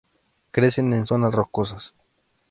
[0.49, 1.93] Crecen en zonas rocosas.